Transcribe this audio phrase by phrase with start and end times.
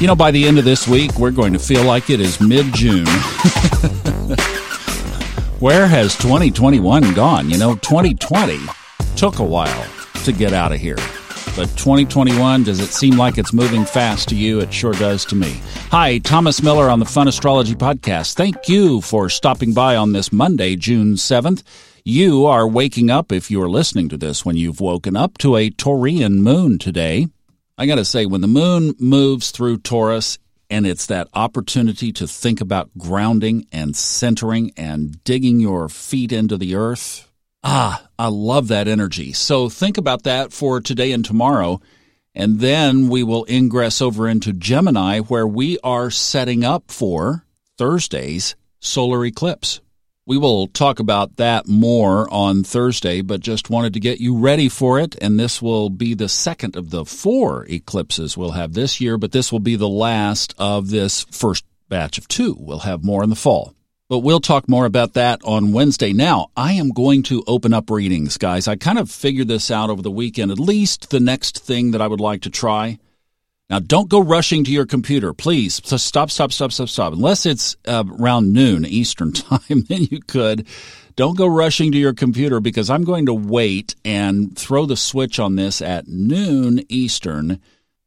[0.00, 2.40] You know, by the end of this week, we're going to feel like it is
[2.40, 3.04] mid June.
[5.60, 7.50] Where has 2021 gone?
[7.50, 8.60] You know, 2020
[9.14, 9.86] took a while
[10.24, 10.96] to get out of here.
[11.54, 14.60] But 2021, does it seem like it's moving fast to you?
[14.60, 15.60] It sure does to me.
[15.90, 18.36] Hi, Thomas Miller on the Fun Astrology Podcast.
[18.36, 21.62] Thank you for stopping by on this Monday, June 7th.
[22.04, 25.68] You are waking up, if you're listening to this when you've woken up, to a
[25.68, 27.26] Taurian moon today.
[27.80, 32.26] I got to say, when the moon moves through Taurus, and it's that opportunity to
[32.26, 37.26] think about grounding and centering and digging your feet into the earth.
[37.64, 39.32] Ah, I love that energy.
[39.32, 41.80] So think about that for today and tomorrow.
[42.34, 47.46] And then we will ingress over into Gemini, where we are setting up for
[47.78, 49.80] Thursday's solar eclipse.
[50.26, 54.68] We will talk about that more on Thursday, but just wanted to get you ready
[54.68, 55.16] for it.
[55.20, 59.32] And this will be the second of the four eclipses we'll have this year, but
[59.32, 62.54] this will be the last of this first batch of two.
[62.58, 63.74] We'll have more in the fall.
[64.10, 66.12] But we'll talk more about that on Wednesday.
[66.12, 68.68] Now, I am going to open up readings, guys.
[68.68, 72.02] I kind of figured this out over the weekend, at least the next thing that
[72.02, 72.98] I would like to try.
[73.70, 75.80] Now, don't go rushing to your computer, please.
[75.84, 77.12] So Stop, stop, stop, stop, stop.
[77.12, 80.66] Unless it's uh, around noon Eastern time, then you could.
[81.14, 85.38] Don't go rushing to your computer because I'm going to wait and throw the switch
[85.38, 87.60] on this at noon Eastern.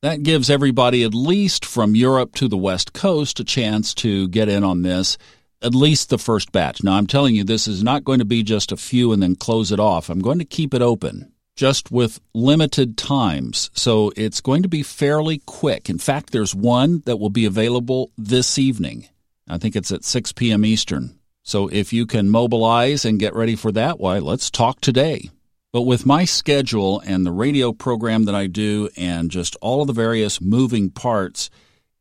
[0.00, 4.48] That gives everybody, at least from Europe to the West Coast, a chance to get
[4.48, 5.18] in on this,
[5.60, 6.82] at least the first batch.
[6.82, 9.36] Now, I'm telling you, this is not going to be just a few and then
[9.36, 10.08] close it off.
[10.08, 13.70] I'm going to keep it open just with limited times.
[13.74, 15.90] So it's going to be fairly quick.
[15.90, 19.08] In fact, there's one that will be available this evening.
[19.48, 20.64] I think it's at 6 p.m.
[20.64, 21.18] Eastern.
[21.42, 25.30] So if you can mobilize and get ready for that, why, let's talk today.
[25.72, 29.86] But with my schedule and the radio program that I do and just all of
[29.86, 31.50] the various moving parts,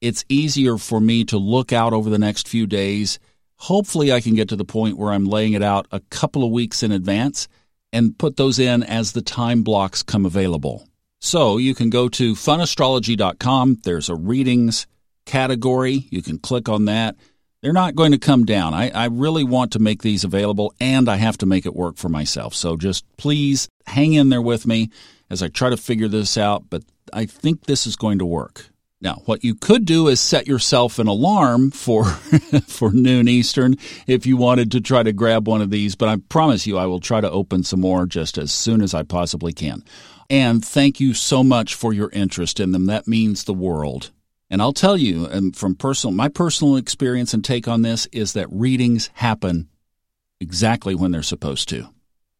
[0.02, 3.20] it's easier for me to look out over the next few days.
[3.58, 6.52] Hopefully, I can get to the point where I'm laying it out a couple of
[6.52, 7.48] weeks in advance
[7.92, 10.88] and put those in as the time blocks come available.
[11.20, 13.80] So you can go to funastrology.com.
[13.84, 14.88] There's a readings
[15.26, 16.08] category.
[16.10, 17.16] You can click on that.
[17.62, 18.74] They're not going to come down.
[18.74, 21.98] I, I really want to make these available and I have to make it work
[21.98, 22.56] for myself.
[22.56, 24.90] So just please hang in there with me
[25.30, 26.70] as I try to figure this out.
[26.70, 28.70] But I think this is going to work.
[29.02, 32.04] Now, what you could do is set yourself an alarm for
[32.68, 33.76] for noon Eastern
[34.08, 36.86] if you wanted to try to grab one of these, but I promise you I
[36.86, 39.84] will try to open some more just as soon as I possibly can.
[40.30, 42.88] And thank you so much for your interest in them.
[42.88, 44.12] That means the world.
[44.50, 48.34] And I'll tell you, and from personal my personal experience and take on this is
[48.34, 49.70] that readings happen
[50.42, 51.88] exactly when they're supposed to.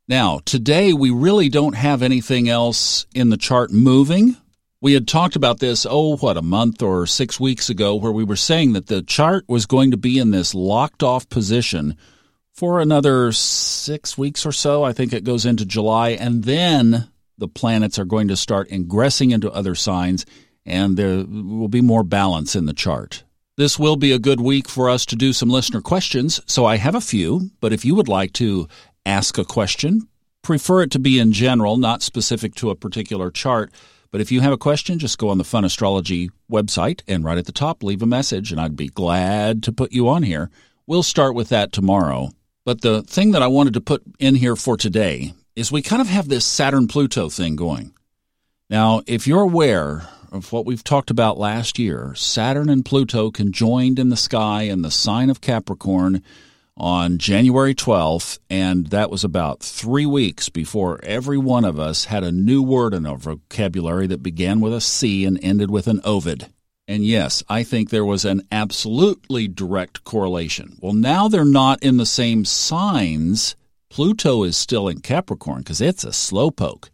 [0.10, 4.36] Now, today we really don't have anything else in the chart moving
[4.82, 8.24] we had talked about this, oh, what, a month or six weeks ago, where we
[8.24, 11.98] were saying that the chart was going to be in this locked off position
[12.54, 14.84] for another six weeks or so.
[14.84, 16.10] I think it goes into July.
[16.12, 20.26] And then the planets are going to start ingressing into other signs,
[20.66, 23.24] and there will be more balance in the chart.
[23.58, 26.40] This will be a good week for us to do some listener questions.
[26.46, 28.70] So I have a few, but if you would like to
[29.06, 30.08] ask a question,
[30.42, 33.74] prefer it to be in general, not specific to a particular chart
[34.12, 37.38] but if you have a question, just go on the Fun Astrology website and right
[37.38, 40.50] at the top leave a message, and I'd be glad to put you on here.
[40.88, 42.32] We'll start with that tomorrow.
[42.66, 46.02] But the thing that I wanted to put in here for today is we kind
[46.02, 47.94] of have this Saturn Pluto thing going.
[48.70, 54.00] Now, if you're aware of what we've talked about last year, Saturn and Pluto conjoined
[54.00, 56.24] in the sky in the sign of Capricorn
[56.80, 62.24] on January 12th, and that was about three weeks before every one of us had
[62.24, 66.02] a new word in our vocabulary that began with a C and ended with an
[66.04, 66.48] Ovid.
[66.88, 70.78] And yes, I think there was an absolutely direct correlation.
[70.82, 73.56] Well, now they're not in the same signs.
[73.90, 76.90] Pluto is still in Capricorn because it's a slowpoke.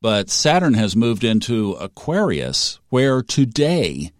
[0.00, 4.12] But Saturn has moved into Aquarius, where today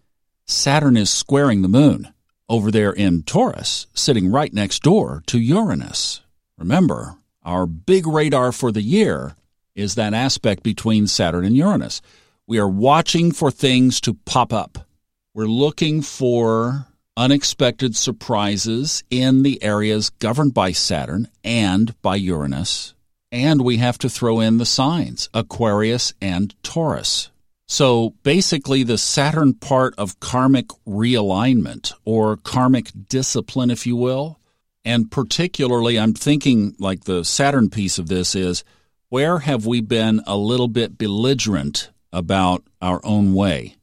[0.46, 2.12] Saturn is squaring the moon
[2.48, 6.20] over there in Taurus, sitting right next door to Uranus.
[6.58, 9.36] Remember, our big radar for the year
[9.74, 12.00] is that aspect between Saturn and Uranus.
[12.46, 14.86] We are watching for things to pop up.
[15.34, 22.94] We're looking for unexpected surprises in the areas governed by Saturn and by Uranus.
[23.32, 27.30] And we have to throw in the signs Aquarius and Taurus.
[27.66, 34.38] So basically, the Saturn part of karmic realignment or karmic discipline, if you will,
[34.84, 38.62] and particularly, I'm thinking like the Saturn piece of this is
[39.08, 43.76] where have we been a little bit belligerent about our own way?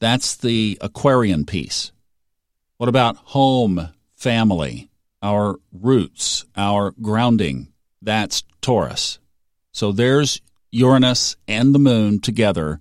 [0.00, 1.92] That's the Aquarian piece.
[2.78, 4.88] What about home, family,
[5.22, 7.68] our roots, our grounding?
[8.00, 9.18] That's Taurus.
[9.72, 10.40] So there's
[10.70, 12.80] Uranus and the moon together,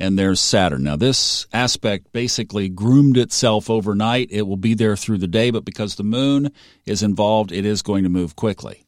[0.00, 0.84] and there's Saturn.
[0.84, 4.28] Now, this aspect basically groomed itself overnight.
[4.30, 6.50] It will be there through the day, but because the moon
[6.86, 8.86] is involved, it is going to move quickly.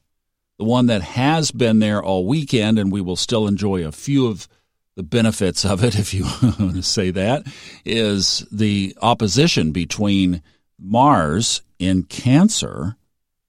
[0.59, 4.27] The one that has been there all weekend, and we will still enjoy a few
[4.27, 4.49] of
[4.97, 7.47] the benefits of it, if you want to say that,
[7.85, 10.43] is the opposition between
[10.79, 12.97] Mars in Cancer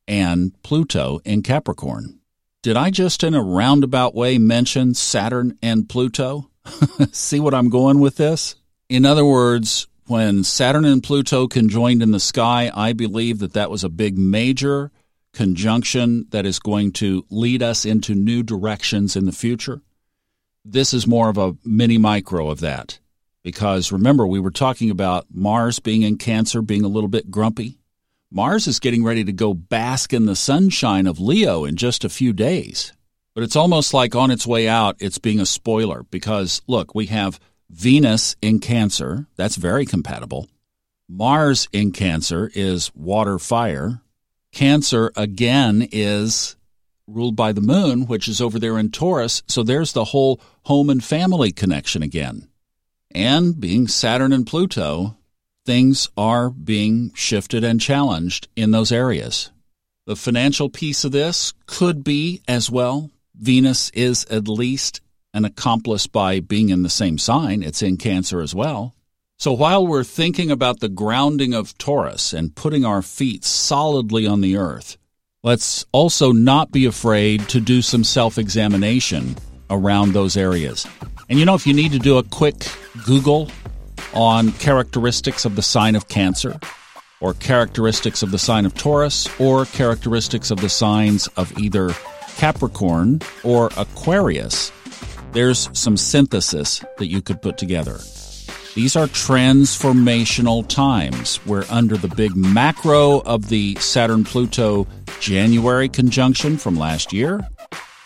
[0.06, 2.20] and Pluto in Capricorn.
[2.62, 6.50] Did I just in a roundabout way mention Saturn and Pluto?
[7.12, 8.56] See what I'm going with this?
[8.90, 13.72] In other words, when Saturn and Pluto conjoined in the sky, I believe that that
[13.72, 14.92] was a big major
[15.34, 19.82] conjunction that is going to lead us into new directions in the future.
[20.64, 23.00] This is more of a mini micro of that.
[23.44, 27.78] Because remember, we were talking about Mars being in Cancer, being a little bit grumpy.
[28.32, 32.10] Mars is getting ready to go bask in the sunshine of Leo in just a
[32.10, 32.94] few days.
[33.36, 37.08] But it's almost like on its way out, it's being a spoiler because look, we
[37.08, 37.40] have
[37.70, 39.26] Venus in Cancer.
[39.36, 40.48] That's very compatible.
[41.10, 44.02] Mars in Cancer is water fire.
[44.52, 46.56] Cancer again is
[47.08, 49.44] ruled by the moon, which is over there in Taurus.
[49.48, 52.48] So there's the whole home and family connection again.
[53.12, 55.18] And being Saturn and Pluto,
[55.66, 59.52] things are being shifted and challenged in those areas.
[60.06, 63.10] The financial piece of this could be as well.
[63.36, 65.02] Venus is at least
[65.34, 68.94] an accomplice by being in the same sign, it's in Cancer as well.
[69.40, 74.42] So while we're thinking about the grounding of Taurus and putting our feet solidly on
[74.42, 74.98] the earth,
[75.42, 79.36] let's also not be afraid to do some self examination
[79.70, 80.88] around those areas.
[81.30, 82.56] And you know, if you need to do a quick
[83.06, 83.50] Google
[84.14, 86.60] on characteristics of the sign of Cancer,
[87.20, 91.94] or characteristics of the sign of Taurus, or characteristics of the signs of either
[92.44, 94.70] Capricorn or Aquarius,
[95.32, 98.00] there's some synthesis that you could put together.
[98.76, 101.40] These are transformational times.
[101.46, 104.88] We're under the big macro of the Saturn Pluto
[105.22, 107.40] January conjunction from last year.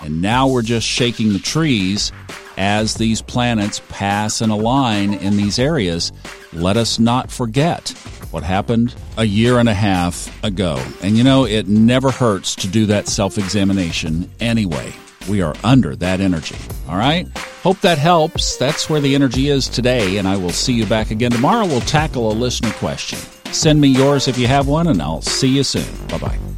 [0.02, 2.12] And now we're just shaking the trees
[2.58, 6.12] as these planets pass and align in these areas.
[6.54, 7.90] Let us not forget
[8.32, 10.84] what happened a year and a half ago.
[11.02, 14.94] And you know, it never hurts to do that self examination anyway.
[15.30, 16.56] We are under that energy.
[16.88, 17.28] All right?
[17.64, 18.56] Hope that helps.
[18.58, 21.66] That's where the energy is today, and I will see you back again tomorrow.
[21.66, 23.20] We'll tackle a listener question.
[23.52, 26.08] Send me yours if you have one, and I'll see you soon.
[26.08, 26.57] Bye bye.